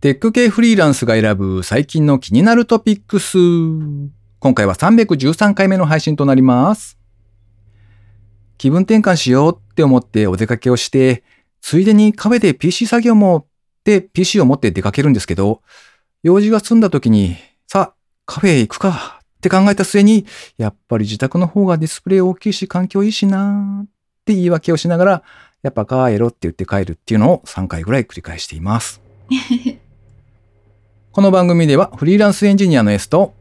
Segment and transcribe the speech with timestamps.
[0.00, 3.38] テック系フリーランスが選ぶ最近の気になるトピックス。
[4.38, 6.98] 今回は313回目の配信となります。
[8.58, 11.24] 気分転換しようって思ってお出かけをして、
[11.62, 13.46] ついでにカフェで PC 作業もっ
[13.84, 15.62] て PC を持って出かけるんですけど、
[16.22, 17.94] 用事が済んだ時に、さあ、
[18.26, 20.26] カフェへ行くかって考えた末に、
[20.58, 23.88] やっぱり自宅の方がディスプレイ大きいし環境いいしなーっ
[24.26, 25.22] て言い訳をしながら、
[25.62, 29.00] やっぱ帰ろって言って帰るっていうのを3回ぐらい繰り返しています。
[31.16, 33.32] この番組ではフリーランスエンジニアの S と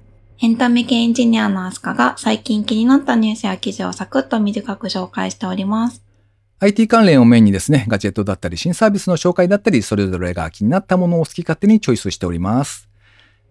[0.41, 6.01] エンタメ系エンジニアのアスカが最近気になったニュースや記事をサクッと短く紹介しております。
[6.59, 12.87] IT 関連をメインにですね、ガジェットだったり新サービスの紹介だったり、それぞれが気になったものを好き勝手にチョイスしております。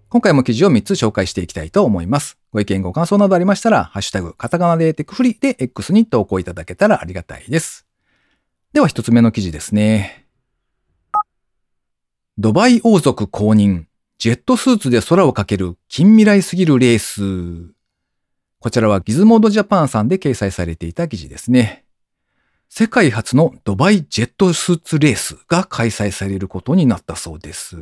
[0.09, 2.39] 今回も記事を3つ紹介していきたいと思います。
[2.51, 7.85] ご意見ご感想などありましたら、ハッシュタグ、カタカナでテクフリで X に投稿いただけたらありがたいです。
[8.73, 10.25] では1つ目の記事ですね。
[12.39, 13.85] ドバイ王族公認、
[14.25, 17.75] ジェットスーツで空をかける近未来すぎるレース。
[18.59, 21.85] こちらはギズモードジャパンさんで掲載されていた記事ですね。
[22.71, 27.77] 世界初のドバイジェットスーツレースが開催されることになったそうです。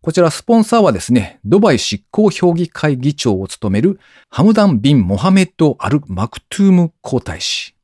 [0.00, 7.76] こちらスポンサーはですね、ドバイ執行評議会議長を務めるハムダン・ビン・モハメッド・アル・マクトゥーム皇太子。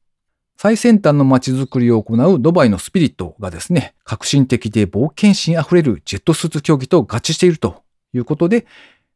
[0.60, 8.66] 最先端の街づくりを行うドバイのスピリットがですね、革新的で冒険心あふれるジェットスーツ競技と合致しているということで、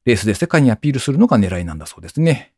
[0.05, 2.53] レースで世界にアピールするのが狙いなんだそうですね。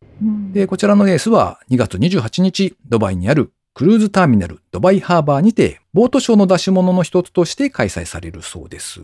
[0.53, 9.01] で、こちらのレースは2月28日、ドバイにあるクルーズターミナルドバイハーバーにて、ボートショーの出し物の一つとして開催されるそうです。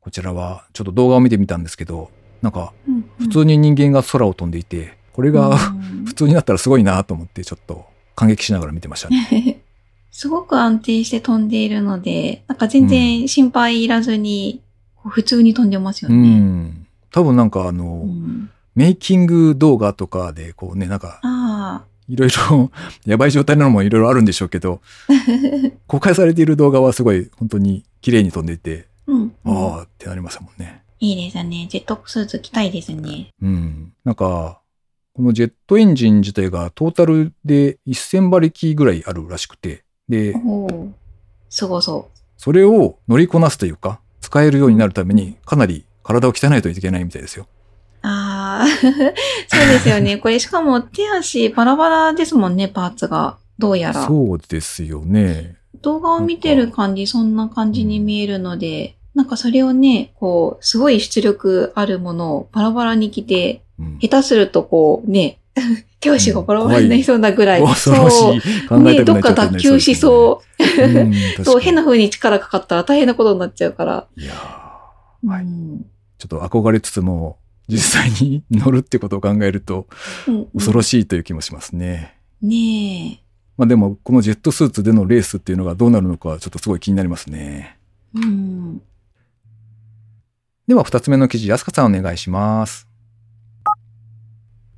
[0.00, 2.72] こちらは、ちょっと動画を見てみたんですけど、なんか、
[3.18, 5.58] 普通に人間が空を飛んでいて、これが
[6.06, 7.84] 普通になったらすごいなと思って、ちょっと
[8.18, 9.60] 感激しながら見てましたね。
[10.10, 14.60] すごく安定して飛んでいるので、なんか全然心配いらずに、
[14.96, 16.38] こう普通に飛んでますようね。
[16.40, 16.86] ん。
[17.12, 22.70] 多分なんかあの、うんメイキング動画とかで、こうね、なんか、あいろいろ、
[23.06, 25.12] やばい状態なのもいろいろあるんでしょうけど、あ。
[25.88, 29.32] 公開されている動画はすごい、本当に綺麗に飛んでいて、うん。
[29.44, 30.82] ああってなりましたもんね。
[31.00, 31.66] いいですね。
[31.68, 33.30] ジェットスーツ着たいですね。
[33.42, 33.92] うん。
[34.04, 34.60] なんか、
[35.18, 40.32] このジェットエンジン自体がトータルで1000馬力ぐらいあるらしくて、で。
[41.50, 47.48] すごそそれを乗りこなすというか、使えるようになるために、かなり体を鍛えないといけないみたいですよ。
[48.04, 48.06] う。
[48.06, 48.66] ああ。
[48.80, 48.92] そう
[49.66, 50.18] ですよね。
[50.18, 53.38] これしかも手足バラバラですもんね、パーツが。
[53.58, 54.06] どうやら。
[54.06, 55.56] そうですよね。
[55.82, 65.38] 動画を見てる感じ、そんな感じに見えるので、なんかそれをね、こう、すごい出力あるものをバラバラに着て、うん、下手するとこう、ね、
[66.00, 67.62] 手足がバラバラになりそうなぐらい。
[67.62, 68.68] 恐ろしい。
[68.68, 70.82] 考えね、どっか脱臼しそう。
[70.82, 70.84] う。
[70.84, 74.06] うん、そう、変な風風に力かかったら大変なことになっちゃうから。
[74.16, 75.86] いやーはいうん
[76.18, 77.38] ちょっと憧れつつも、
[77.68, 79.86] 実際に乗るってことを考えると、
[80.26, 82.16] うん恐ろしいという気もしますね。
[82.42, 83.22] ね
[83.56, 87.78] まあでも、このジェットスーツでのレースっていうのがどうなるのか、ちょっとすごい気になりますね。
[88.16, 88.18] え。
[88.18, 88.82] うん。
[90.66, 92.87] では、二つ目の記事、安香さんお願いします。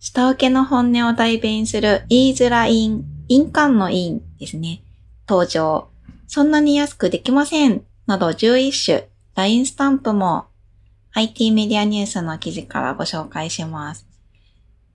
[0.02, 4.82] 下請けの本音を代弁する言いづらいん、印鑑の印ですね。
[5.28, 5.88] 登場。
[6.26, 7.82] そんなに安くできません。
[8.06, 10.46] など11種、LINE スタンプも
[11.12, 14.06] IT メディアニュースの記事からご紹介します。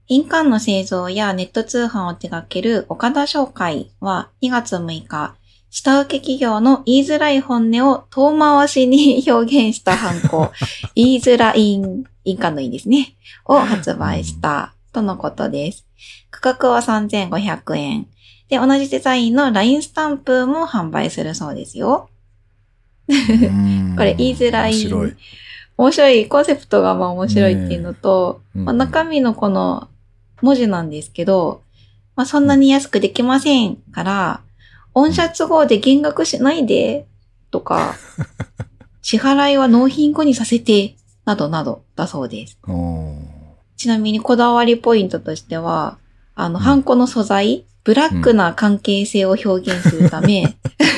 [0.07, 5.35] 印鑑の製造やネット通販を手掛ける岡田商会は2月6日、
[5.69, 10.51] 下請け企業の言いづらい本音を遠回しに 表現したハンコ、
[10.95, 11.79] 言いづらい、
[12.23, 13.15] 印鑑の印ですね。
[13.45, 15.85] を発売したとのことです。
[16.31, 18.07] 価格は3500円。
[18.47, 22.09] で、同じデザインの LINE スタンプも販売するそうですよ。
[23.97, 25.13] これ言いづらい面白い。
[25.78, 29.89] 面白い、コンセプトがまあ面白いっていうのと、うんまあ、中身のこの
[30.41, 31.62] 文字なんですけど、
[32.16, 34.41] まあ、そんなに安くできませんから、
[34.94, 37.06] 御社都合で減額しないで、
[37.51, 37.95] とか、
[39.01, 40.95] 支払いは納品後にさせて、
[41.25, 42.57] などなどだそうです。
[43.77, 45.98] ちなみにこだわりポイントとしては、
[46.36, 50.56] あの、うんハンコの素材、ブラックな関係性を表現するため、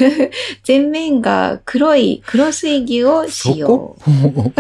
[0.63, 3.97] 全面が黒い黒水牛をそ使用こ？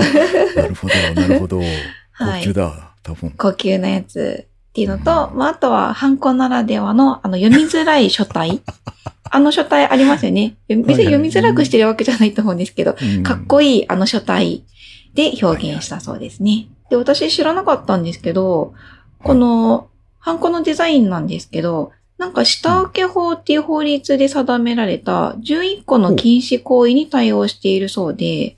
[0.55, 1.59] なるほど、なるほど。
[2.11, 3.33] はい高級だ、多分。
[3.37, 8.61] 高級なやつっていうのと、まあ、あとは、ハンコならではの、あの、読みづらい書体。
[9.29, 10.55] あの書体ありますよね。
[10.69, 13.77] 別に読みづらくしてるわけじゃないと思うんですけど、かっこいい。
[13.79, 14.63] いいあの書体
[15.13, 16.67] で表現したそうですね。
[16.89, 18.73] で、私知らなかったんですけど、
[19.23, 19.89] この、
[20.19, 28.57] ハンコのデザインなんですけど、なんか下請け法っていう法律で定められた11個の禁止行為に対応しているそうで、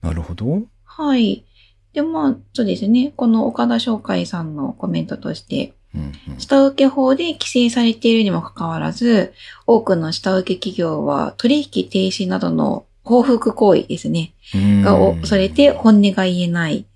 [0.00, 0.46] なるほど。
[0.46, 1.44] うんはい。
[1.92, 3.12] で、まあ、そうですね。
[3.16, 6.38] この岡田商会さんのコメントとして、うん。
[6.38, 9.32] 下請け法で規制されているにもかかわらず、
[9.66, 14.34] 多くの下請け企業は取引停止などの報復行為ですね。
[14.54, 16.86] うんが恐れて本音が言えない。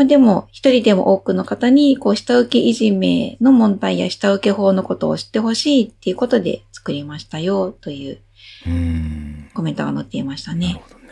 [0.00, 8.18] まあ、でも、一人でも多くの方に、こう、下請けいじめの問題や下請け法のことを知ってほしいっていうことで作りましたよ、という
[8.66, 9.50] うん。
[9.52, 10.80] コメントが載っていましたね。
[10.88, 11.04] ほどね。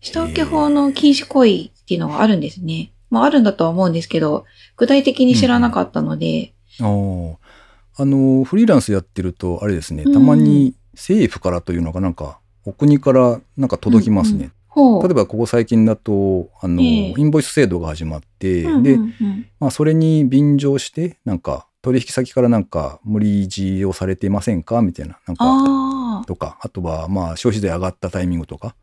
[0.00, 2.90] 下請け法の禁止行為っていうのがあるんですね。
[3.08, 8.02] まあ、あるんだとは思うんですけど、具体的に知らなかったので、ああ。
[8.02, 14.46] あの、フリーランスやってると、あれですね、うんたまに政府からというのがなんか、お国からなんか届きますね。
[14.46, 14.57] ほう。
[15.02, 24.82] 例えばここ最近だと、あの、ええインボイス制度が始まって、うんうんで、うんまあそれに便乗して、なんか取引先からなんか無理強いをされていませんか？
[24.82, 26.24] みたいな、なんか。
[26.26, 28.74] とか、あとはまあ消費税上がったタイミングとか、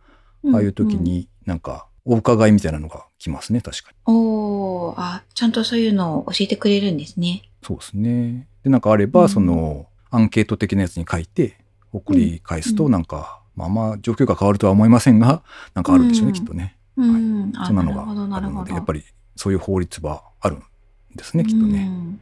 [0.44, 0.96] んああいう時。
[0.96, 3.98] になんかお伺いみたいなのが来ますね、確かに。
[4.06, 7.44] おーあ、ちゃんとそういうのを教えてくれるんですね。
[7.64, 8.48] そうですね。
[8.64, 11.58] で、なんかあれば、うんその、アンケート的なやつに書いて、
[11.92, 15.44] 送り返すと、うんなんか、まあまあ、状況が変わるとは思いませんが、
[15.74, 16.78] なんかあるんでしょうね、うんきっとね。
[16.98, 17.54] うん。
[17.56, 18.30] あそんなのるほど、なるほど。
[18.30, 19.04] があるので、やっぱり
[19.36, 20.64] そういう法律はあるん
[21.16, 21.88] ですね、きっとね。
[21.90, 22.22] うん。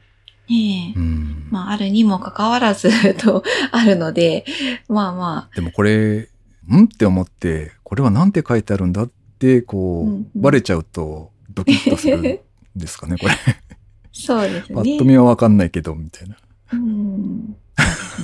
[0.50, 1.00] ねえ。
[1.00, 1.47] うん。
[1.50, 4.45] まあ、あるにもかかわらずと あるので、
[4.88, 6.30] まあまでもこれ、
[6.71, 6.85] ん？
[6.85, 9.07] って思って、これはなんて書いてあるんだっ
[9.39, 12.39] て、こう、うんうんバレちゃうと、ドキッとするん
[12.75, 13.33] ですかね、これ。
[13.33, 13.38] あ、
[14.12, 14.75] そうですね。
[14.75, 16.38] パッと見はわかんないけど、みたいな。
[16.74, 17.56] うん。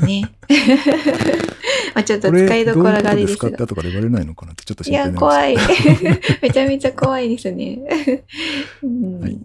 [0.05, 0.29] ね。
[1.95, 5.55] まあちょっと使いどころがあれですがどういうことで言われないのかなってちょっといや、怖い。
[6.41, 7.79] めちゃめちゃ怖いですね。
[8.83, 9.41] うんはいま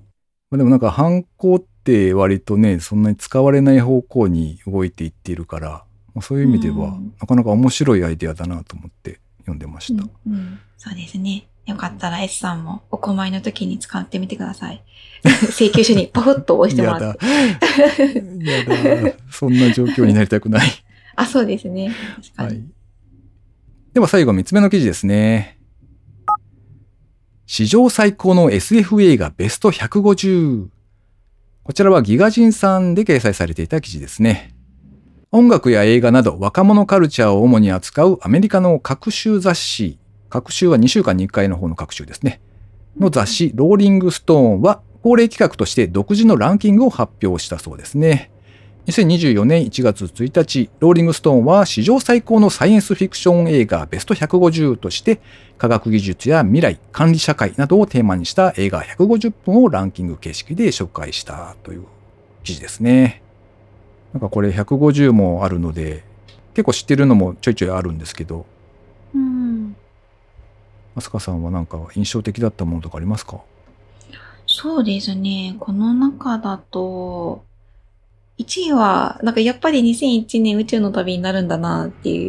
[0.52, 5.84] あ、でもなんか犯行って割とね、そんなに使われない方向に動いていっているから、
[6.14, 10.02] まあ、そういう意味では、うんなかなか面白いアイデアだなと思って読んでました。
[10.02, 11.46] うんうんそうですね。
[11.66, 14.84] よかったら S さんもお困りの時に使ってみてください。
[15.50, 17.26] 請求書にパフッと押してもやだらって。。
[18.44, 18.64] や
[19.10, 19.16] だ。
[19.30, 20.68] そんな状況になりたくない。
[21.16, 21.90] あ、そうですね。
[22.36, 22.62] はい。
[23.94, 25.58] では最後3つ目の記事ですね。
[27.46, 30.66] 史上最高の SF 映画ベスト150。
[31.62, 34.54] こちらはギガ人さんで掲載されていた記事ですね。
[35.30, 39.98] 音楽や映画など若者カルチャーを主に扱うアメリカの各週雑誌。
[40.34, 42.40] 各週は2週間に1回の方の各週ですね。
[42.98, 48.32] の雑誌ローリングストーンは恒例企画として独自のランキングを発表したそうですね。
[48.86, 55.20] 2024年1月1日、ローリングストーンは史上最高のサイエンスフィクション映画ベスト150として、
[55.56, 61.84] 科学技術や未来、管理社会などをテーマにした映画150分をランキング形式で紹介したという
[62.42, 63.22] 記事ですね。
[64.12, 66.02] なんかこれ150もあるので、
[66.54, 68.46] 結構知ってるのもちょいちょいあるんですけど、
[70.94, 73.40] まさかさんはなんか印象的だったものとかありますか？
[74.46, 75.56] そうですね。
[75.58, 77.44] この中だと、
[78.38, 82.28] 1位は、なんかやっぱり2001年宇宙の旅になるんだなってい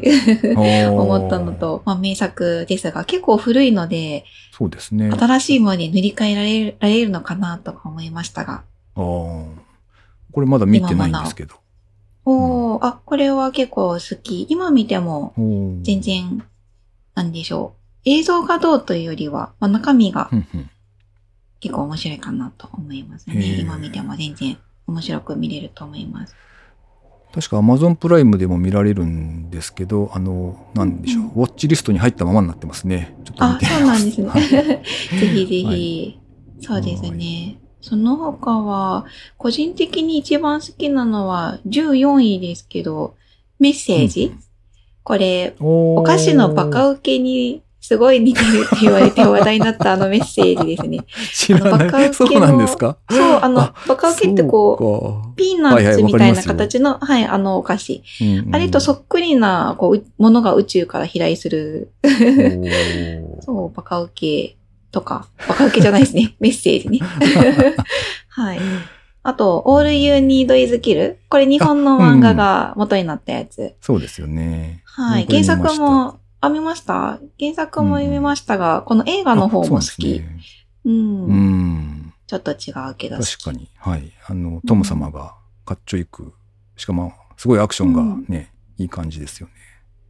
[0.86, 1.52] う 思ったの。
[1.54, 5.10] と、まあ名作ですが、結構古いので、そうですね。
[5.12, 8.64] あ新しいものに塗り替えられるられるのかなとか思いましたが。
[8.96, 9.46] あー。
[10.32, 11.56] これまだ見てないんですけど。
[12.26, 14.46] おー、あ、これは結構好き。
[14.50, 15.34] 今見ても
[15.84, 16.44] 全然、
[17.14, 17.85] なんでしょう。
[18.06, 20.30] 映像がどうというよりは、まあ、中身が
[21.60, 23.40] 結構面白いかなと思いますへね。
[23.40, 24.58] ー今見ても全然
[24.88, 26.36] 面白く見れると思います。
[27.34, 33.14] 確か Amazon プライムでも見られるんですけど、あの、なんでしょう、うんウォッチリストに入ったままになってますね。
[33.26, 33.88] ちょっと見あ、てみそう。
[33.88, 34.28] なんですね。
[34.30, 34.42] はい
[35.20, 36.20] ぜひぜひ、はい
[36.62, 37.58] そうですはね。
[37.82, 39.06] その他は、
[39.38, 43.16] 個人的に一番好きなのは14位ですけど、
[43.60, 44.34] メッセージ、
[45.04, 51.00] これ、おお菓子のバカウケにすごい似てるって言われて話題になったあのメッセージですね。
[51.34, 51.88] 知らない。
[51.88, 52.98] ウケのそうなんですか？
[53.10, 58.04] そう、あのあ、バカウケってこう、うピーナッツみたいな形の、はい、あのお菓子。
[58.22, 61.92] うんうんあれとそっくりな、こう、うものが宇宙から飛来する、
[63.42, 64.56] そう、バカウケ
[64.92, 66.36] とか、バカウケじゃないですね。
[66.40, 67.00] メッセージね。
[68.30, 68.60] はい。
[69.24, 71.16] あと、All You Need Is Kill。
[71.30, 73.74] これ日本の漫画が元になったやつ。
[73.82, 74.82] そうですよね。
[74.86, 75.26] はい。
[75.28, 77.20] 原作も、あ、見ました？
[77.40, 80.22] 原作も読みましたが、この映画の方も好き。
[80.86, 81.28] ううん。
[81.28, 82.14] ん。
[82.28, 83.18] ちょっと違うけど。
[83.18, 83.70] 確かに。
[83.78, 84.12] はい。
[84.28, 85.36] あの、トム様が
[85.66, 86.34] かっちょいく。
[86.76, 89.54] しかも、すごいアクションがね、いい感じですよね。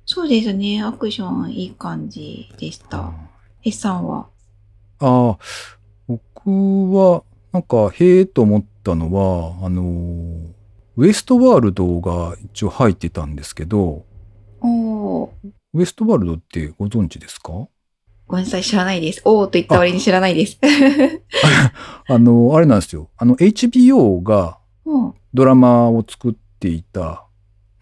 [0.06, 0.84] そうですね。
[0.84, 3.12] アクションいい感じでした。
[3.64, 4.28] エスさんは？
[5.00, 5.38] ああ、
[6.08, 10.52] 僕は、なんか、へえと思ったのは、あのー、
[10.98, 14.06] ウエストワールドが一応入ってたんですけど、
[15.76, 17.68] ウエストワールドってご存知ですか？
[18.28, 19.22] ごめんなさい、知らないです。
[19.26, 20.58] おーと言った割に知らないです。
[22.08, 23.10] あ の、あれなんですよ。
[23.18, 27.26] あの、HBO がうんドラマを作っていた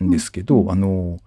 [0.04, 1.20] んですけど、うんあの、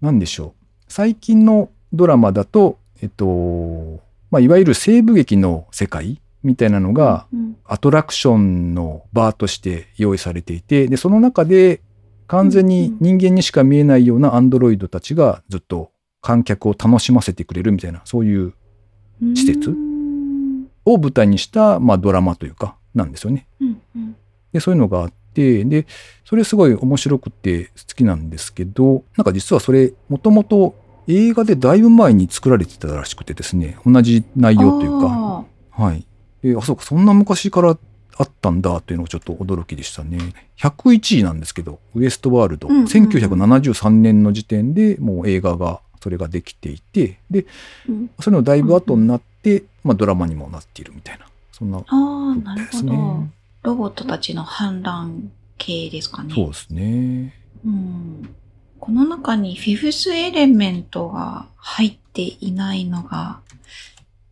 [0.00, 0.64] なんでしょう。
[0.88, 11.80] 最近のドラマだと、えっと、まあ、いわゆる西部劇の世界みたいなのが、うんアトラクションのバーとして用意されていて、で、その中で
[12.32, 18.54] 完全に人間にしか見えないようなアンドロイドたちがずっと観客を楽しませてくれるみたいな、そういう
[19.34, 20.66] 施設うん。
[20.86, 23.46] を舞台にした、まあ、ドラマというか、なんですよね。
[24.50, 25.86] で、そういうのがあって、で、
[26.24, 30.74] それすごい面白くて好きなんですけど、なんか実はそれ、もともと
[31.08, 35.44] 映画でだいぶ前に作られてたらしくてですね、同じ内容というか、
[35.76, 36.06] あはい。
[36.42, 37.76] で、あ、そうか、そんな昔から
[38.22, 40.18] あったんだっていうのがちょっと驚きでしたね。
[40.58, 47.46] 101位なんですけど、ウエストワールド、うんうん1973年の時点でもう映画が、それができていて、で、ー
[47.88, 52.92] うんそれのだいぶ後になって、まあドラマにもなっているみたいな、そんなあー、なるですほど。
[52.92, 53.30] ね。
[53.62, 56.32] ロボットたちの反乱系ですかね。
[56.34, 57.34] そうですね。
[57.64, 58.34] うん。
[58.78, 63.40] この中にフィフスエレメントが入っていないのが、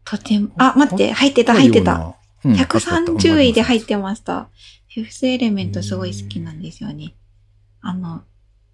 [0.04, 2.16] とても、あ、待って、入ってた、入ってた。。
[2.44, 4.48] うん130位で入ってました。
[4.94, 7.14] フィフスエレメントすごい好きなんですよね。
[7.80, 8.22] あの、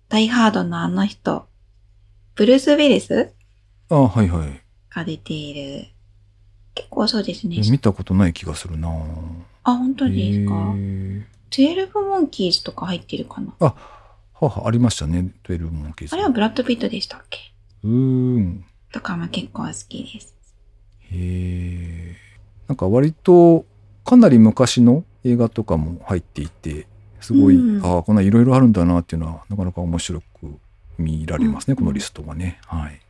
[0.08, 1.46] ダイハードのあの人、
[2.36, 3.32] ブルース・ウィリス？
[3.88, 4.62] あ、はいはい。
[4.90, 5.88] が出ている。
[6.74, 7.56] 結構そうですね。
[7.70, 8.88] 見たことない気がするな
[9.64, 10.54] あ、本当ですか？
[10.54, 13.52] へー12モンキーズとか入ってるかな？
[13.58, 13.74] は
[14.38, 15.32] は、ありましたね。
[15.44, 16.14] 12モンキーズ。
[16.14, 17.40] あれはブラッド・ピットでしたっけ？
[17.82, 17.90] うー
[18.38, 18.64] ん。
[18.92, 20.34] とかも結構好きです。
[21.00, 22.16] へえ。
[22.68, 23.64] なんか割と
[24.04, 26.86] かなり昔の映画とかも入っていて、
[27.20, 30.24] すごい、うんああ、こんないろいろあるんだなっていうのは、なかなか面白く
[30.98, 32.60] 見られますね、うんこのリストがね。
[32.66, 33.00] はい。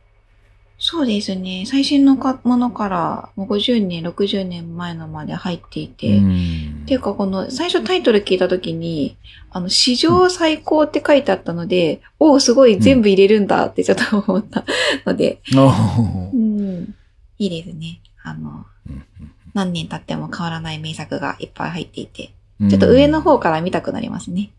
[0.79, 1.65] そうですね。
[1.65, 9.17] 最新のかものから、もう50年、60年前のまで入っていて、うんっていうか、この、最初タイトル聞いたときに、
[9.49, 14.65] あの、史上最高って書いてあったので、おお、すごい全部入れるんだってちょっと思った
[15.05, 16.95] ので、あうん、
[17.39, 17.99] いいですね。
[18.23, 24.51] あの、ー何年経っても変わらない名作がいっぱい入っていて、うんちょっと上の方から見たくなりますね。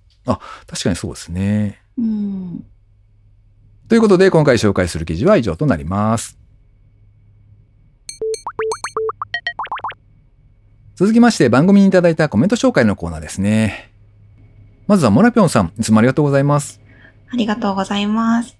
[0.66, 1.80] 確かにそうですね。
[1.98, 2.64] うん。
[3.88, 6.38] ということで、今回紹介する記事は以上となります。
[10.94, 13.92] 続きまして、番組にいただいたコメント紹介のコーナーですね。
[14.86, 16.80] まずは、モラピョンさん、いつもありがとうございます。
[17.30, 18.57] ありがとうございます。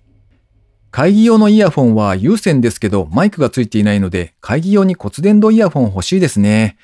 [0.91, 6.77] 会議用のイヤフォンは有線ですけど、マイクがついていないので、会議用に骨伝導イヤフォン欲しいですね。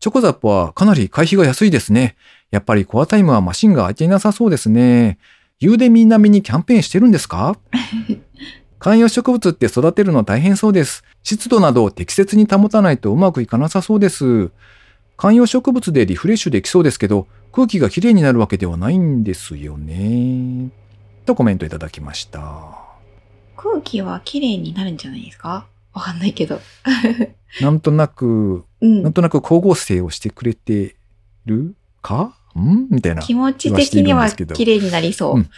[0.00, 2.16] チョコザップはかなり会費が安いですね。
[2.50, 5.18] やっぱりコアタイムはマシンが空いていなさそうですね。
[5.60, 7.58] ユーデミー並みにキャンペーンしてるんですか？
[8.78, 11.04] 観葉植物って育てるの大変そうです。
[11.22, 14.50] 湿度などを適切に保たないとうまくいかなさそうです。
[15.18, 20.70] 観葉植物でリフレッシュできそうですけど、空気がきれいになるわけではないんですよね。
[21.26, 22.89] とコメントいただきました。
[23.62, 25.66] 空気は綺麗になるんじゃないですか？
[25.92, 26.60] わかんないけど。
[27.60, 29.12] なんとなく、うんなん。
[29.12, 30.96] となく光合成をしてくれて
[31.46, 32.36] るか？
[32.58, 32.86] ん？
[32.90, 35.36] みたいな気持ち的には綺麗になりそう。
[35.36, 35.50] うん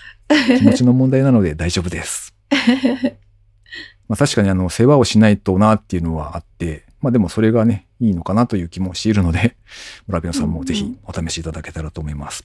[0.59, 2.35] 気持ちの問題なので大丈夫です。
[4.09, 9.57] まあ確かにあの、世話をしないとなっていうのはあって、まあでもそれがね、いいのかなという気もしているので、
[10.09, 12.45] 村ビオさんもぜひお試しいただけたらと思います。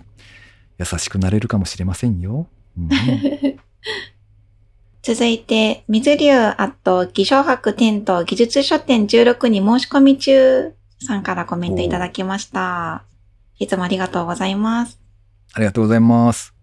[0.78, 2.48] 優しくなれるかもしれませんよ。
[2.78, 2.90] うん
[5.08, 13.06] 続いて、水流アット技商博店と技術書店16に申し込み中さんからコメントいただきました。
[13.58, 15.00] いつもありがとうございます。
[15.54, 16.54] ありがとうございます。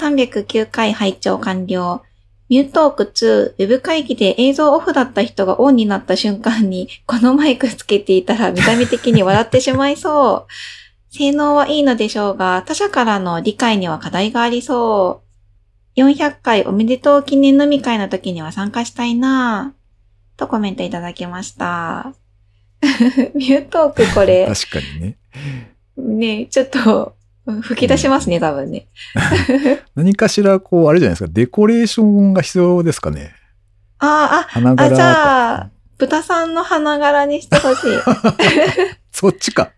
[0.00, 2.02] 309回拝聴完了。
[2.48, 11.16] ミュートーク2、ウェブ会議で映像オフだった人がオンになった瞬間に、このマイクつけていたら見た目的に笑ってしまいそう。
[11.16, 15.27] 性能はいいのでしょうが、他者からの理解には課題がありそう。
[15.96, 22.12] 400回おめでとう記念飲み会の時には参加したいなぁとコメントいただきました。
[23.34, 25.16] ミュートークこれ、確かにね。
[25.96, 27.16] ね、ちょっと
[27.62, 28.86] 吹き出しますね、多分ね。
[29.96, 33.32] 何かしらこう、あれじゃないですか、デコレーションが必要ですかね。
[33.98, 35.70] ああ、花柄あ、じゃあと、
[36.06, 37.90] 豚さんの花柄にしてほしい。
[39.10, 39.72] そっちか。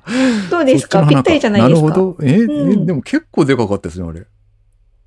[0.50, 1.88] どうですかぴったりじゃないですか？
[1.88, 2.18] なるほど。
[2.22, 4.26] え、うんえでも結構でかかったですね、あれ。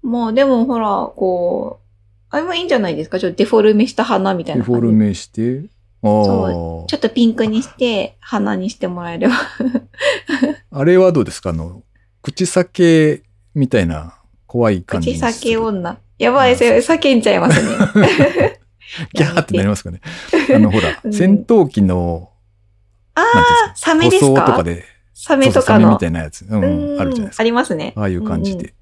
[0.03, 1.83] もう、でもほら、こう、
[2.29, 3.19] あれもいいんじゃないですか？
[3.19, 4.81] ちょっとデフォルメした花みたいな感じ。
[4.81, 5.62] デフォルメして？
[6.01, 9.36] あそちょっとピンクにして、花にしてもらえれば。
[9.36, 9.39] あ。
[10.79, 11.51] あれはどうですか？
[11.51, 11.83] あの、
[12.22, 13.24] 口裂け
[13.55, 14.15] みたいな
[14.48, 15.27] 怖い感じ口にする。
[15.29, 15.98] 裂け女。
[16.19, 18.60] やばい、それ、叫んじゃいますね。
[19.13, 20.01] ギャーってなりますかね。
[20.55, 22.29] あの、ほら、うん戦闘機の、
[23.15, 25.93] あなんていうんあ、サメです塗装とかかで、サメとそうそうサメかの。
[25.93, 27.43] みたいなやつ、うん、うんあるじゃないですあか。
[27.43, 27.93] りますね。
[27.95, 28.74] ああいう感じで。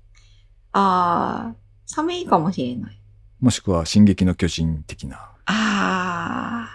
[0.74, 2.98] ああ、サメいいかもしれない。
[3.40, 5.18] もしくは、進撃の巨人的な。
[5.46, 6.70] ああ、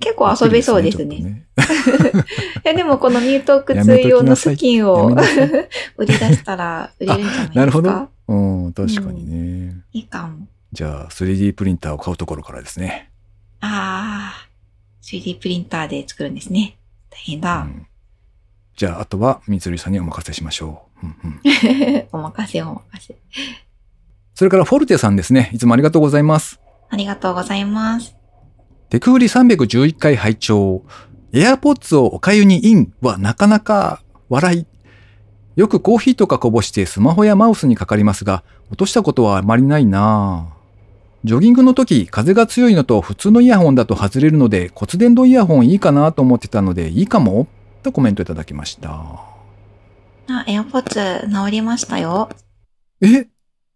[0.00, 1.46] 結構遊べそうですね。
[1.56, 2.22] ちょっと い
[2.64, 5.08] や、でもこのミュートーク やめ2用のスキンを
[5.96, 7.54] 売り出したら売れるんじゃないですか？
[7.54, 8.08] なるほど。
[8.28, 9.28] うん、確かに
[9.68, 9.76] ね。
[9.92, 10.46] いいかも。
[10.72, 13.10] じゃあ、3D プリンターを買うところからですね。
[13.60, 14.48] ああ、
[15.02, 16.78] 3D プリンターで作るんですね。
[17.10, 17.58] 大変うだ。
[17.58, 17.86] ん
[18.76, 20.89] じゃあ、あとは、みつりさんにお任せしましょう。
[21.02, 23.16] うんうんお任せお任せ。
[24.34, 25.50] それから、フォルテさんですね。
[25.52, 26.60] いつもありがとうございます。
[26.88, 28.16] ありがとうございます。
[28.88, 30.82] テクフリ311回拝聴
[31.32, 34.66] AirPods をおかゆにインはなかなか笑い。
[35.56, 40.60] よくコーヒーとかこぼしてスマホやマウスにかかりますが、落としたことはあまりないなぁ
[41.22, 47.46] ジョギングの時、風が強いのと普通のイヤホンだと外れるので骨伝導イヤホンいいかなと思ってたのでいいかも
[47.82, 49.29] とコメントいただきました。
[50.32, 52.28] あ、AirPods 治りましたよ。
[53.02, 53.26] え？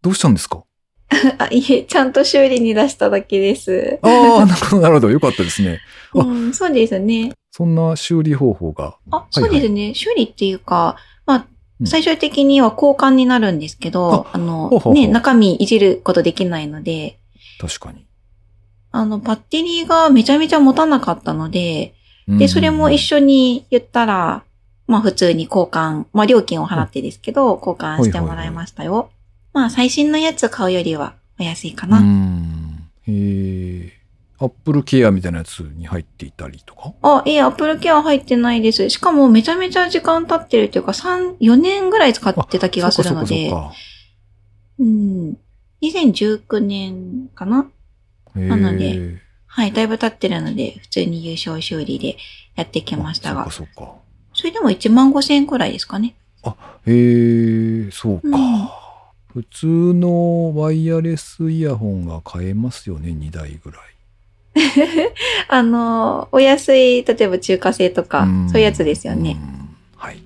[0.02, 0.64] どうしたんですか？
[1.38, 3.98] あ、いえ、ちゃんと修理に出しただけです。
[4.02, 4.08] あ
[4.42, 5.10] あ、なるほど、なるほど。
[5.10, 5.80] よかったですね。
[6.14, 7.32] あうん、そうですね。
[7.50, 8.96] そんな修理方法が。
[9.10, 9.94] あ、そうですね。
[9.94, 10.96] 修理っていうか、
[11.26, 11.46] まあ
[11.80, 17.18] う、ん最終的には交換になるんですけど、あのほうほうほうね、中身いじることできないので、
[17.60, 18.06] 確かに。
[18.92, 21.94] あの、バッテリーがめちゃめちゃ持たなかったので、
[22.28, 23.16] で、それも一緒。
[23.16, 24.44] 緒に言ったら、
[24.86, 29.10] まあ普通に交換、まあ料金を払ってですけど、交換してもらいましたよ。
[29.52, 32.00] まあ最新のやつ買うよりはお安いかうな。
[32.00, 32.90] ん。
[33.06, 33.12] へ
[33.86, 33.92] え。
[34.38, 36.92] アップルケアみたいなやつに入っていたりとか？
[37.02, 38.90] あ、いえ、アップルケア入ってないです。
[38.90, 43.72] しかもめちゃめちゃ時間経ってるっていうか、3、4年ぐらい使ってた気がするのでそ、うか
[44.80, 45.38] うん。
[45.82, 47.70] 2019年かな？
[48.34, 52.16] なのではい、だいぶ経ってるので、普通に優勝修理で
[52.56, 53.94] やってきましたがあ、そうか、そうか。
[54.34, 56.14] それでも1万5千円くらいですかね。
[56.86, 58.36] へえ、そうか。
[58.36, 58.68] うん
[59.34, 63.80] 普通のワイヤレスイヤホンが買えますよね、2台ぐらい。
[65.48, 69.36] あの、お安い、例えば中華製とか、んそういうやつですよね。
[69.42, 69.64] うん
[69.96, 70.22] はい。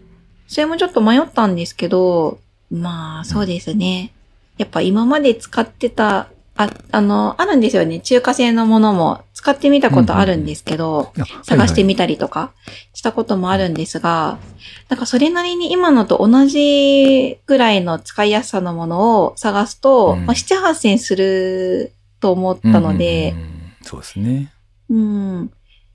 [0.47, 2.38] それもちょっと迷ったんですけど、
[2.71, 4.12] まあ、そうですね。
[4.59, 8.01] やっぱ今まで使ってた、あ、あの、あるんですよね。
[8.01, 12.53] 中華製のものも使ってみたことあるんですけど、あ探してはいみたりとか
[12.92, 14.40] したこともあるんですが、
[14.88, 24.53] なんかそれなりに今のと同じぐらいの使いやすさのものを探すと、うんまあ、7、8千すると思っはいたので、うんうんうんそうですね。
[24.90, 25.53] うん。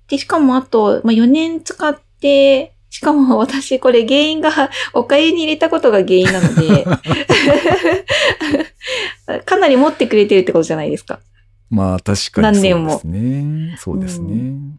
[0.08, 6.86] で、しかもあと、まあ、4年使って、しかも私これ原因が お粥に入れたことが原因なので、
[9.46, 11.20] かなり持ってくれてるってことじゃないですか。
[11.74, 13.76] まあ確かにそうですね。
[13.80, 14.78] そうですね。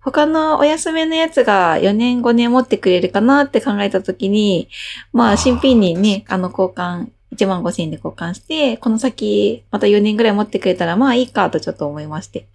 [0.00, 4.68] 他のお休めのやつが4年5年持ってくれるかなって考えたときに、
[5.12, 12.46] まあ新品にね、あの交換、1万5千円で交換して、この先また4年ぐらい持ってくれたらまあいいかとちょっと思いまして。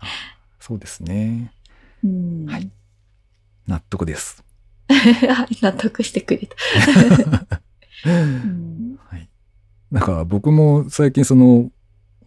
[0.61, 1.51] そうですね。
[2.03, 2.45] うん。
[2.45, 2.69] はい
[3.67, 4.45] 納得です。
[5.61, 7.59] 納得してくれた。
[8.07, 9.29] うんはい。
[9.91, 11.69] なんか僕も最近その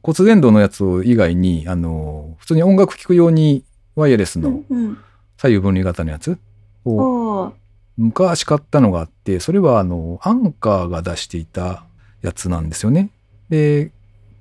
[0.03, 3.65] 骨伝導のやつを以外に、あの、普通に音楽聴くように
[3.97, 4.99] ワイヤレスのうん
[5.37, 6.39] 左右分離型のやつ
[6.85, 7.55] を
[7.97, 11.85] 昔買ったのがあって、それはあの、アンカーが出していた
[12.21, 13.09] やつなんですよね。
[13.49, 13.91] で、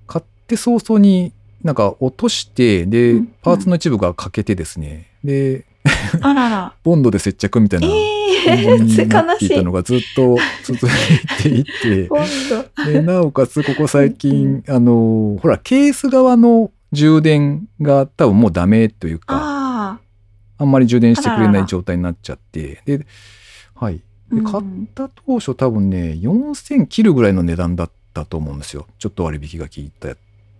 [0.08, 1.32] 買って早々に
[1.64, 5.66] なんか落として、でうん、パーツの一部が欠けてですね、で、
[6.22, 6.74] あらら。
[6.84, 9.72] ボンドで接着みたいなええ本にな悲しいたの。
[9.72, 10.90] がずっと 続い
[11.42, 12.26] ていて、今
[12.86, 12.92] 度。
[12.92, 20.00] でなおかつここ最近、あの、ほら、ケース側の充電が多分もうダメというか、あ
[20.58, 23.06] あんまり充電してくれない状態になっちゃって、で、
[23.76, 24.02] はい。
[24.32, 24.36] あ。
[24.36, 28.86] で、買った当初多分ね、4000切るぐらいの値段だったと思うんですよ。
[28.98, 30.10] ちょっと割引が効いた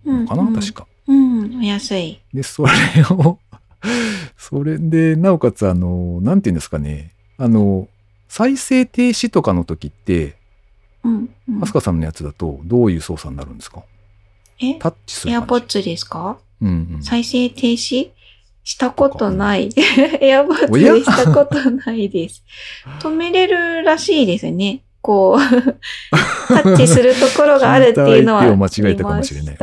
[0.06, 0.86] のかな、うん確か。
[1.06, 2.20] うん、お安い。
[2.32, 2.70] で、それ
[3.10, 3.38] を、
[4.36, 7.88] それで、なおかつ、あの、なんていうんですかね、あの、
[8.28, 10.36] 再生停止とかの時って、
[11.02, 11.28] うん。
[11.48, 13.82] うんアスカさんのやつだと、どういう操作になるんですか？
[14.60, 14.74] え？
[14.74, 15.44] タッチすエる感じ。
[15.44, 16.38] アポッツですか？
[16.62, 17.02] うんうん。
[17.02, 18.10] 再生停止
[18.62, 19.70] したことない。
[20.20, 22.44] エアポッツしたことないです。
[23.00, 24.82] 止めれるらしいですね。
[25.02, 25.74] こう、
[26.48, 28.42] タッチするところがあるっていうのは。
[28.54, 29.56] 間違えたかもしれない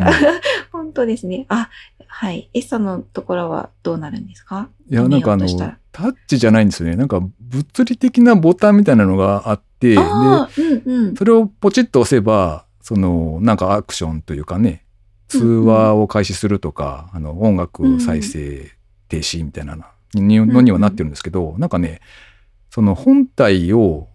[0.71, 1.45] 本当ですね。
[1.47, 1.69] あ、
[2.07, 2.49] はい。
[2.53, 4.69] エッサのところはどうなるんですか？
[4.89, 5.47] いや、なんかあの
[5.91, 6.95] タッチじゃないんですよね。
[6.95, 11.15] なんか、物理的なボタンみたいなのがあって、で、うんうん。
[11.15, 14.83] それをポチッと押せば、その、なんかアクションというかね、
[15.27, 18.71] 通話を開始するとか、あの、音楽再生
[19.07, 19.77] 停止みたいな
[20.15, 22.01] のにはなってるんですけど、なんかね、
[22.71, 24.07] その本体を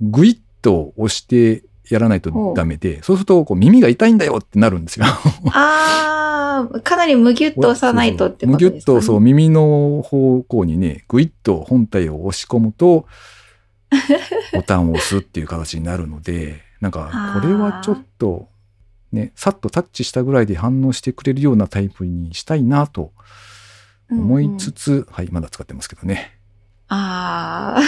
[0.00, 5.06] グイッと押してやらないとダメで、そうするとこう耳が痛いんだよってなるんですよ。
[5.52, 13.06] ああ、かなりむぎゅっと押さないとってことですか、ね、むぎゅっとそう耳の方向にね、グイッと本体を押し込むと、
[14.52, 18.48] ボタンを押すっていう形になるので、 なんかこれはちょっと
[19.12, 23.12] ね、さっとタッチしたぐらいで反応してくれるようなタイプにしたいなと
[24.10, 26.37] 思いつつ、うんうん、はい、まだ使ってますけどね。
[26.88, 27.82] ああ。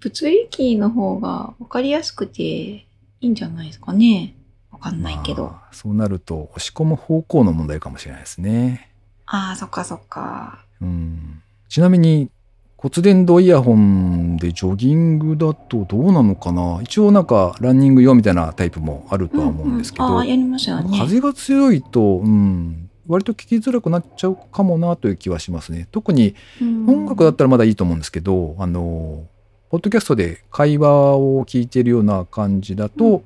[0.00, 2.86] 物理キーの方が分かりやすくてい
[3.20, 4.34] いんじゃないですかね。
[4.70, 8.90] わかんないけど、まあ、そうなると押し込む方向の問題かもしれないですね。
[9.26, 10.64] ああ、そっかそっか。
[10.80, 11.42] うん。
[11.68, 12.30] ちなみに
[12.78, 25.88] 骨伝導イヤホンでジョギングだとどうなのかな一応なんかランニング用みたいなタイプもあるとは思うんですけど、うんうん、あやりますよね、風が強いと、うん、割と聞きづらくなっちゃうかもなという気はしますね。
[25.90, 29.26] 特に音楽だったらまだいいと思うんですけど、あの
[29.70, 33.24] ポッドキャストで会話を聞いているような感じだと、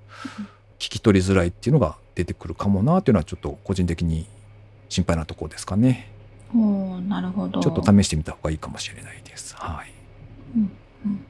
[0.79, 4.27] 聞き取りづらいっていうのが出てくるかもなというのはちょっと個人的に
[4.89, 6.11] 心配なところですかね。
[6.55, 7.61] おなるほど。
[7.61, 9.55] ちょっと試してみた方がいいかもしれないです。
[9.57, 9.93] はい。
[10.57, 10.71] うん
[11.07, 11.25] うん、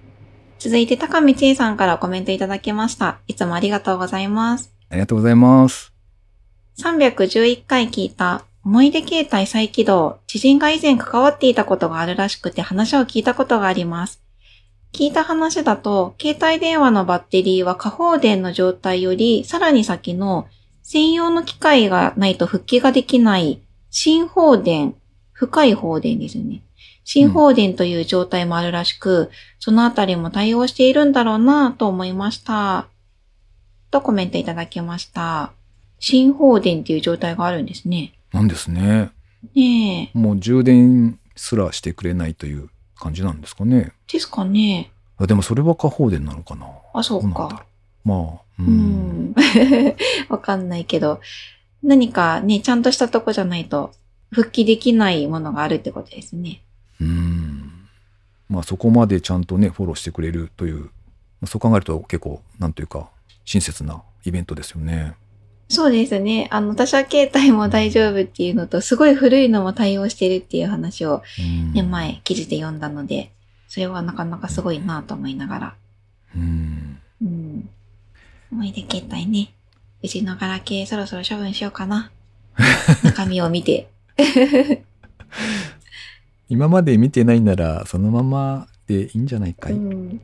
[0.58, 3.18] 続いて、高道恵さんからコメントいただきました。
[3.26, 4.72] いつもありがとうございます。
[4.90, 5.93] ありがとうございます。
[6.78, 14.22] 311回聞いた思い出携帯再起動、知人が以前関わっていたことがあるらしくて話を聞いたことがあります。
[14.92, 20.48] 聞いた話だと、携帯電話のバッテリーは過放電の状態よりさらに先の
[20.82, 23.60] 専用の機械がないと復帰ができない
[23.90, 24.94] 新放電
[25.32, 26.62] 深い放電ですね。
[27.04, 32.86] 新放電という状態もあるらしく、うん、そのあたりも対応しているんだろうなと思いました。
[33.90, 35.52] とコメントいただきました。
[36.06, 38.12] 新放電っていう状態があるんですね。
[38.30, 39.10] なんですね。
[39.54, 43.92] ねもう充電すらしてくれないという感じなんですかね。
[44.12, 44.92] ですかね。
[45.16, 46.66] あでもそれは過放電なのかな。
[46.92, 47.64] あ、そうか。
[48.04, 48.40] まあ。
[48.58, 49.34] うん。
[50.28, 51.22] わかんないけど、
[51.82, 53.94] 何かね、ちゃんとしたとこじゃないと
[54.30, 56.60] 復帰できないものがあるってことですね。
[57.00, 57.88] うん。
[58.50, 60.90] まあそこまでちゃんとね、フォローしてくれるという、
[61.46, 63.08] そう考えると結構、なんというか、
[63.46, 65.14] 親切なイベントですよね。
[65.68, 66.48] そうですね。
[66.50, 71.22] あの、他社携帯も大丈夫っていうのと、すごい古いのも対応してるっていう話を、
[71.72, 73.32] ね、前、記事で読んだので、
[73.68, 75.74] それはなかなかすごいなと思いながら。
[76.36, 76.98] うん。
[77.22, 77.68] うん。
[78.52, 79.52] 思い出携帯ね。
[80.02, 82.10] うちのガラケーそろそろ処分しようかな。
[83.02, 83.88] 中身を見て。
[86.48, 90.20] 今まで見てないならそのままでいいんじゃないかい、うん、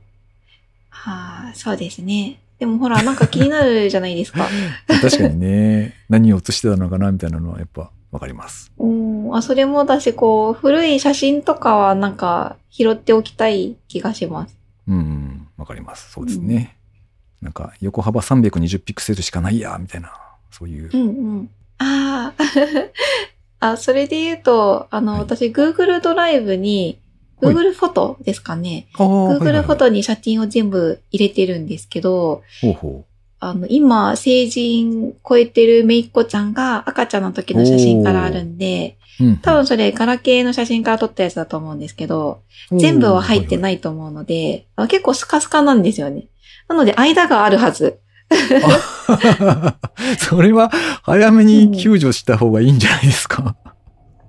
[0.90, 2.38] はあ、そうですね。
[2.60, 4.46] でもほら、なんか気になるじゃないですか。
[5.00, 5.94] 確かにね。
[6.10, 8.70] 何を写してたのかなみたいなのはやっぱわかります。
[8.78, 9.34] うん。
[9.34, 14.58] あ、それもだし、こう、古い写真とかはなんか拾っておきたい気がします。
[14.86, 16.12] うん、わかります。
[16.12, 16.76] そうですね。
[17.40, 20.12] うん、なんか、横幅320ピクセルしかないや、みたいな、
[20.50, 20.90] そういう。
[20.92, 21.50] うんうん。
[21.78, 22.42] ああ。
[23.72, 26.98] あ、それで言うと、あの、はい、私、Google ドライブに、
[27.40, 28.88] Google フォトですかね。
[28.94, 33.10] Google フォトに写真を全部入れてるんですけど、ほうほう
[33.42, 38.98] あの、今、成人超えてるめいっ子ちゃんが赤ちゃんの時の写真からあるんで、
[39.42, 46.26] 多分それガラケーの写真から撮ったやつだと思うんですけど、全部は入ってないと思うので、結構スカスカなんですよね。
[46.68, 47.98] なので間があるはず。
[50.18, 50.70] それは
[51.02, 53.56] 早めに救助した方がいいんじゃないですか。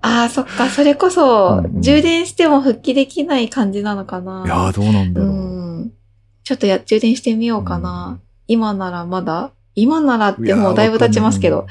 [0.01, 0.69] ああ、そっか。
[0.69, 4.43] それこそ、充電しても復帰できない感じなのかな。
[4.45, 5.29] いやどうなんだろう。
[5.29, 5.33] う
[5.85, 5.93] ん、
[6.43, 8.19] ちょっとや、充電してみようかな。
[8.47, 9.51] 今ならまだ？
[9.75, 11.67] 今ならってもうだいぶ経ちますけど。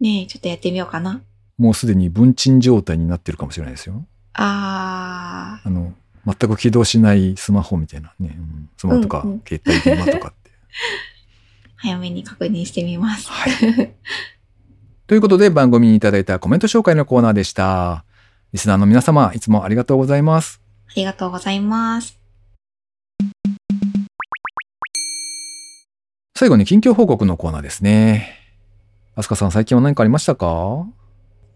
[0.00, 1.22] ねえ、ちょっとやってみようかな。
[1.56, 4.04] もうすでに分鎮状態になってるかもしれないですよ。
[4.34, 5.66] ああ。
[5.66, 5.94] あの、
[6.26, 8.36] 全く起動しないスマホみたいなね。
[8.38, 10.50] うん、スマホとか、携帯電話とかって。
[11.76, 13.30] 早めに確認してみます。
[13.30, 13.94] はい。
[15.06, 18.04] ということで番組にいただいたコメント紹介のコーナーでした。
[18.52, 20.60] リスナーの皆様、いつもありがとうございます。
[20.88, 22.18] ありがとうございます。
[26.36, 28.36] 最後に近況報告のコーナーですね。
[29.14, 30.84] アスカさん、最近は何かありましたか？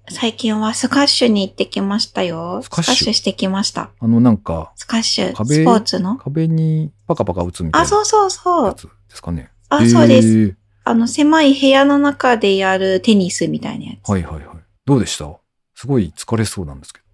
[0.09, 2.61] 最近はスカッシュに行ってきましたよ。
[2.63, 3.13] スカッシュ？
[3.13, 3.91] してきました。
[3.99, 6.19] あの、なんか、スカッシュ、スポーツの？
[6.19, 7.85] 壁にパカパカ打つみたいな。
[7.85, 8.75] あ、そうそうそう。
[8.75, 8.81] で
[9.13, 9.51] すかね。
[9.69, 10.57] あ、そうです。
[10.91, 14.09] あの、狭い部屋の中でやるテニスみたいなやつ。
[14.09, 14.57] はいはいはい。
[14.85, 15.39] どうでした？
[15.77, 17.05] すごい疲れそうなんですけど。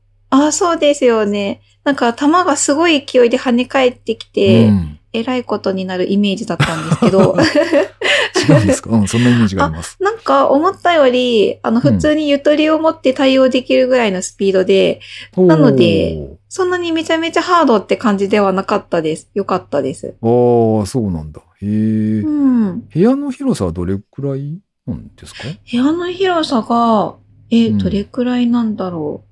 [0.47, 1.61] あ、そうですよね。
[1.87, 7.37] なんか弾がすごい勢いで跳ね返ってきて、うん、えらいことになるイメージだったんですけど、
[8.49, 8.91] 違うんですか？
[8.91, 9.97] うん、そんなイメージがあります。
[10.01, 15.01] なんか思ったより、あの、普通にゆとりを持って対応できるぐらいのスピードで、
[15.37, 16.19] なので
[16.49, 19.31] そんなにめちゃめちゃハードって感じではなかったです。
[19.35, 20.17] よかったです。
[20.21, 21.41] ああ、そうなんだ。
[21.63, 21.69] へえ。
[21.69, 22.81] うん。
[22.93, 25.45] 部屋の広さはどれくらいなんですか？
[25.45, 27.15] 部屋の広さが、
[27.51, 29.26] え、うんどれくらいなんだろう。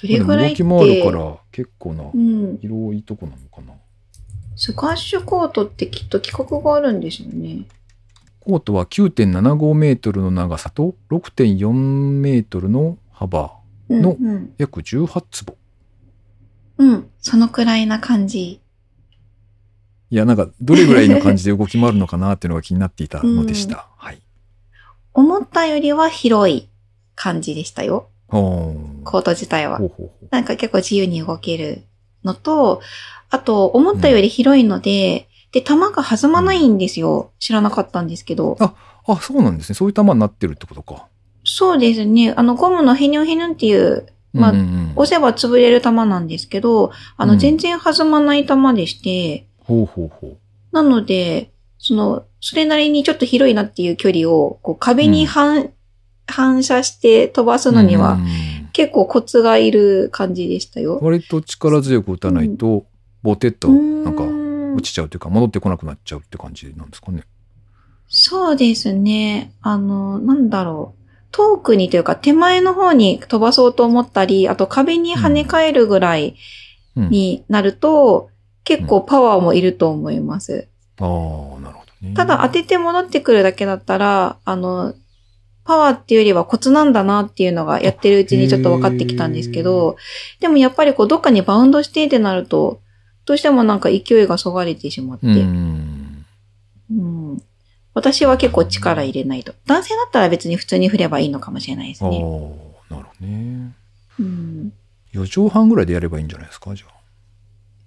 [0.00, 0.62] どれくらいって。
[0.62, 2.58] 動き回るから結構なうん。
[2.58, 3.74] 広いとこなのかな。
[4.56, 7.66] スカッシュコートってきっと規格があるんですよね。
[8.40, 11.72] コートは9.75メートルの長さと6.4
[12.20, 13.52] メートルの幅、
[13.88, 14.54] うん、のうん。
[14.58, 15.56] 約18坪。
[16.78, 17.10] うん。
[17.20, 18.60] そのくらいな感じ。
[20.10, 23.88] いや、なんか、どれぐらいの感じで動き回るのかなっていうのが気になっていたのでした。
[23.96, 24.22] は い。
[25.14, 26.68] 思ったよりは広い
[27.14, 28.10] 感じでしたよ。
[29.04, 29.80] コート自体は
[30.30, 31.84] なんか結構自由に動ける
[32.24, 32.80] のと、
[33.30, 37.30] あと、思ったより広いので、で、弾が弾まないんですよ。
[37.38, 38.56] 知らなかったんですけど。
[38.60, 38.74] あ
[39.06, 39.74] あ、そうなんですね。
[39.74, 41.06] そういう球になってるってことか。
[41.44, 42.32] そうですね。
[42.36, 50.36] あの、ゴムのヘニョンヘニョンっていう、まあうんうんうん押せば潰れる弾なんですけど、あの、うん全然弾まない弾でして、ほうほうほう。
[50.72, 55.70] なので、その、それなりにちょっと広いなっていう距離を、こう、壁に反、
[56.26, 58.26] 反射して飛ばすのには、うん
[58.74, 60.98] 結構コツがいる感じでしたよ。
[61.00, 62.84] 割と力強く打たないと、
[63.22, 67.22] ボテッとなんかう落ちちゃうというか、戻ってこなくなっちゃうって感じなんですかね。
[68.08, 69.52] そうですね。
[69.62, 71.04] あの、なんだろう。
[71.30, 76.34] 遠くにというか手前の方に飛ばそうと思ったり、あと壁に跳ね返るぐらい
[76.96, 77.10] うん。
[77.10, 78.30] になると、
[78.64, 80.66] 結構パワーもいると思います。
[80.98, 82.14] ああ、なるほどね。
[82.14, 84.94] ただ当てて戻ってくるだけだったら、あの、
[85.64, 89.96] パワーっていうよりはコツなんだなっていうのがやってるうちにちょっと分かってきたんですけど、
[90.40, 92.80] でもやっぱりこうどっかにバウンドしてってなると、
[93.24, 96.26] どうしてもなんか勢いがそがれてしまって、うん。
[96.90, 97.42] うん
[97.94, 99.54] 私は結構力入れないと。
[99.66, 102.10] 男性だったら別に普通に振ればいいのかもしれないですね。
[102.10, 103.72] なるほどね。
[104.18, 104.72] うん、
[105.12, 106.94] 4畳半ぐらいでやればいいんじゃないですか、じゃあ。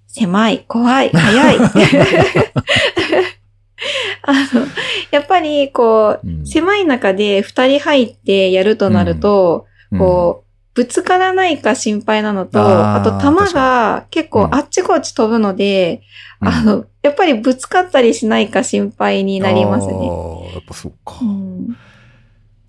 [0.07, 1.57] 狭い、怖い、早い。
[4.23, 4.65] あの、
[5.11, 9.65] やっぱりこう、うん狭い中で二人入ってやるとなると、
[9.97, 16.01] こう、ぶつからないか心配なのと、あと球が結構うんあっちこっち飛ぶので、
[16.41, 19.93] うんあの、やっぱりぶつかったりしないか心配になりますね。
[19.93, 19.97] あ
[20.49, 21.15] あ、やっぱそうか。
[21.21, 21.77] うん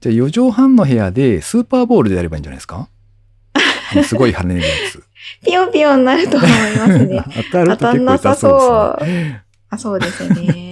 [0.00, 2.88] じゃあ4畳半の部屋でスーパーボールでやればいいんじゃないですか？
[4.04, 5.02] すごい跳ねるやつ。
[5.44, 7.24] ピヨピヨになると思いますね。
[7.50, 9.42] 当たると結構痛そうですね。
[9.70, 10.67] あ、そうですよね。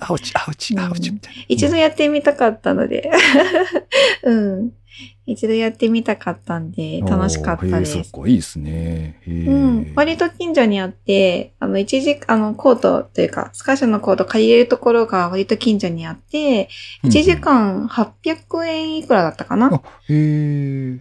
[0.00, 1.42] アウチ、アウチ、アウチみたいな。
[1.48, 3.10] 一度やってみたかったので。
[4.24, 4.72] うん。
[5.26, 7.92] 一度やってみたかったんで、楽しかったです。
[8.02, 9.20] そっか、いいですね。
[9.26, 9.92] うん。
[9.94, 16.68] 割と近所にあって、あの、一時、あの、コートというか、スカッシュのコート借りれるところが割と近所にあって、
[17.04, 21.00] 1時間800円いくらだったかな、あ、へえ。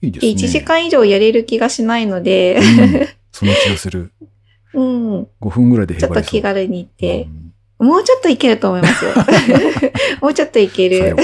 [0.00, 0.40] いいですで、ね。
[0.40, 4.12] 1時間以上やれる気がしないので、うんその気がする。
[4.72, 5.22] うん。
[5.42, 6.22] 5分ぐらいでちょっと。
[6.22, 7.45] 気軽に行ってう、ん
[7.78, 9.12] もうちょっといけると思いますよ。
[10.22, 11.16] もうちょっといける。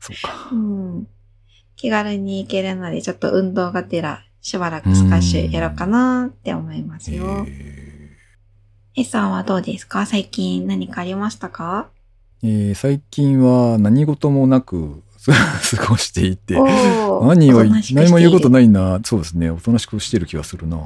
[0.00, 0.54] そうかう。
[0.56, 1.06] ん。
[1.76, 7.44] 気軽に行けるので、ちょっと運動がてら、しばらくスカッシュやろうかなって思いますよ。
[7.48, 8.16] へ
[8.96, 10.04] S さんはどうですか？
[10.06, 11.88] 最近何かありましたか？
[12.42, 18.98] ええー最近は何事もなく 過ごしていて、何はおとなしくしている何も言うことないな。
[19.04, 19.50] そうですね。
[19.50, 20.78] おとなしくしてる気がするな。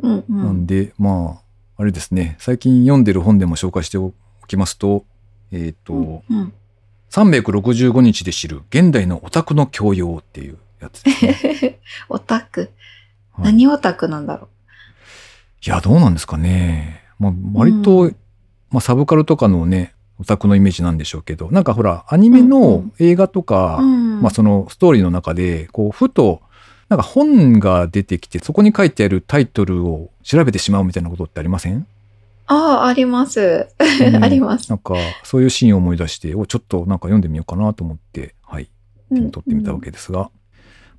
[0.00, 0.66] うんうなんん。
[0.66, 1.42] で、まあ、
[1.76, 2.36] あれですね。
[2.38, 4.12] 最近読んでる本でも紹介してお
[4.46, 5.04] きますと、
[5.50, 6.52] えっ、と、うんうん
[7.12, 11.80] 365日で知る現代のオタクの教養っていうやつですね。
[12.08, 12.72] オタク。
[13.32, 14.48] はい何オタクなんだろ
[15.64, 17.02] いや、どうなんですかね。
[17.18, 18.16] まあ、割と、うん
[18.70, 23.84] まあ、サブカルとかのね、オタクのイメージなんでしょうけど、なんかほら、アニメうんうのん映画とか、う。
[23.84, 24.22] うん。
[24.22, 26.40] まあ、そのストーリーの中で、こう、ふと、
[26.92, 31.86] なんか本が出てきて、そこに書いてあるタイトルを調べてしまうみたいなことってありません？
[32.46, 33.66] ああ、あります。
[33.80, 34.76] ん ありますな。
[34.76, 38.68] んか、そういうシーンを思い出して、おちょっとなんか読んでみようかなと思って、はい、
[39.08, 40.28] 手に取ってみたわけですが、ま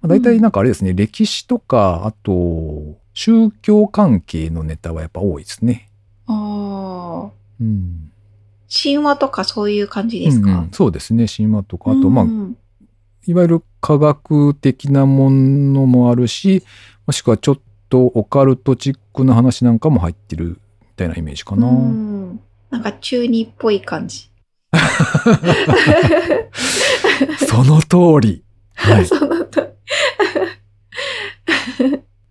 [0.06, 5.90] あ、大体なんかあれですね、歴史とか、あと、宗教関係のネタはやっぱ多いですね。
[6.26, 7.32] ああ。
[7.62, 8.10] うん。
[8.68, 12.58] 神話とかそういう感じですか、うんうんそうですね、神話とか、あと、まあう、ん
[13.26, 16.64] いわゆる科学的なものもあるし、
[17.06, 17.60] もしくはちょっ
[17.90, 21.68] とオカルトチックな話なんかも入ってるみたいなイメージかな。
[21.68, 24.32] うんなんか中二っぽい感じ。
[27.48, 28.44] その通り。
[28.74, 29.06] はい。
[29.06, 29.74] そのと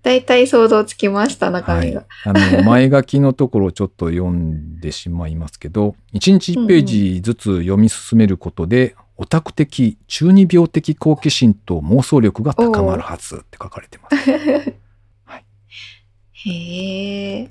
[0.02, 2.06] だいたい想像つきました、中身が。
[2.24, 14.16] あの、前書きのところをちょっと読んでしまいますけど、1日1ページずつ読み進めることで、オタク的、中二病的好奇心と妄想力が高まるはずって書かれてます。
[16.50, 17.48] へえ。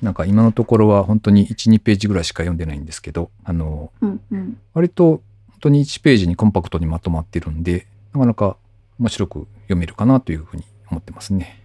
[0.00, 4.60] なんか今のところは本当に1、2ページぐらいしか読んでないんですけど、あの、うんうん。
[4.74, 5.22] 割と本
[5.60, 8.56] 当に1ページにコンパクトにまとまってるんで、なかなか
[9.00, 11.64] 面白く読めるかなというふうに思ってますね。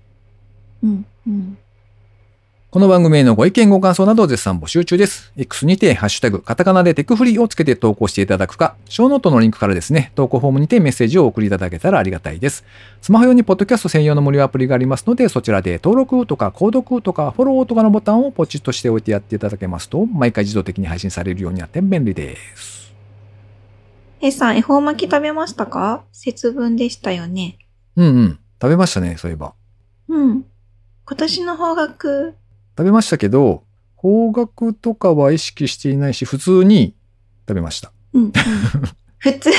[0.82, 1.58] うんうん。
[2.70, 5.32] この番組へのご意見ご感想などを絶賛募集中です。
[5.38, 12.66] X にて、ハッシュタグ、カタカナでテクフリをつけて投稿していただくか、ショーノートのリンクからですね、投稿フォームにてメッセージをお送りいただけたらありがたいです。
[13.02, 22.94] スマホ用にポッドキャスト専用の無料アプリがありますので、そちらで登録とか購読とかフォローとかのボタンをポチッとしておいてやっていただけますと、毎回自動的に配信されるようになって便利です。
[24.20, 26.04] えさん、恵方巻き食べましたか？
[26.12, 27.60] 節分でしたよね。
[27.96, 28.40] うんうん。
[28.62, 29.54] 食べましたね、そういえば。
[30.10, 30.44] うん。
[31.06, 32.34] 今年の方角、
[32.78, 33.64] 食べましたけど、
[33.96, 36.96] 方角とかは意識していないし、普通に
[37.48, 37.92] 食べました。
[38.14, 38.32] うんうん。
[39.20, 39.50] 普通。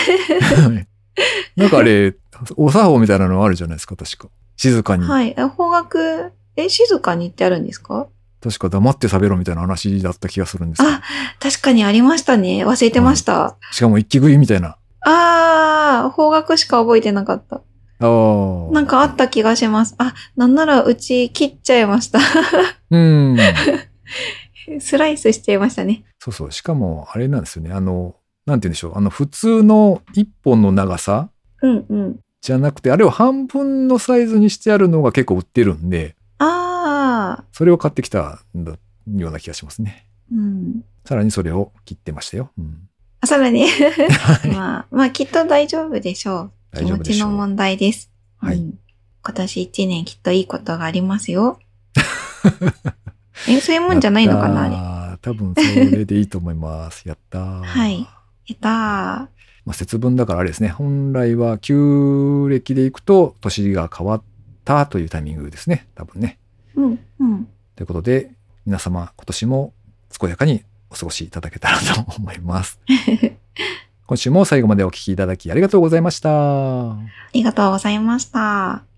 [1.57, 2.15] なんかあれ、
[2.57, 4.29] お作法みたいなのあるじゃないですか、確か。
[4.57, 5.05] 静かに。
[5.05, 5.35] はい。
[5.37, 8.07] え方角、え、静かにってあるんですか？
[8.41, 11.03] 確か黙って食べろみたいな話だった気がするんですあ
[11.41, 12.65] 確かにありましたね。
[12.65, 13.57] 忘れてました。
[13.73, 14.77] しかも一気食いみたいな。
[15.01, 17.63] あー、方角しか覚えてなかった。
[18.01, 18.73] ああ。
[18.73, 19.95] なんかあった気がします。
[19.99, 22.21] あ、なんならうち切っちゃいました。
[22.91, 23.37] うん。
[24.81, 26.05] スライスしちゃいましたね。
[26.19, 26.53] そうそう。
[26.53, 27.73] しかも、あれなんですよね。
[27.73, 28.93] あの、なんて言うんでしょう。
[28.97, 31.31] あの、普通の一本の長さ
[31.63, 32.21] うんうん。
[32.41, 38.73] じゃなくて、あれを半分のサイズにしてあるのが結構売ってるんで、あそれを買ってきたんだ
[39.17, 40.07] ような気がしますね。
[40.33, 40.37] ー。
[40.37, 40.85] うん。
[41.05, 42.51] さらにそれを切ってましたよ。
[42.59, 42.89] うん。
[43.21, 43.67] あ、さらに。
[43.69, 44.51] はい。
[44.51, 46.53] まあ、まあきっと大丈夫でしょう。
[46.75, 47.29] 気持大丈夫でしょう。
[47.29, 48.11] ちの問題です。
[48.39, 48.79] はいうん
[49.29, 51.59] 今年一年きっといいことがありますよ。
[53.47, 54.75] え、そういうもんじゃないのかなあれ？
[54.75, 57.07] ややったー多分それでいいと思います。
[57.07, 57.63] やったー。
[57.63, 58.07] はい
[58.53, 58.71] ったー。
[58.71, 60.71] まあ、節分だからあれですね。
[60.71, 64.23] 本来は旧暦でいくと年が変わっ
[64.65, 65.87] たというタイミングですね。
[65.95, 66.39] 多分ね。
[66.75, 67.49] うん、うん。
[67.77, 68.31] ということで、
[68.65, 69.75] 皆様今年も
[70.19, 72.81] 健やかにお過ごしいただけたらと思います。
[74.09, 76.93] 今週も最後までお聞きいただきありがとうございました。
[76.93, 76.97] あ
[77.35, 78.98] りがとうございました。